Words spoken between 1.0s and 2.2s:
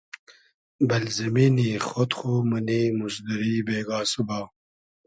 زیمینی خۉد